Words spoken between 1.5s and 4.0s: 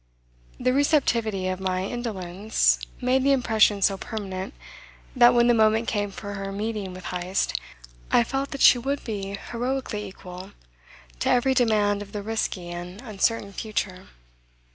my indolence made the impression so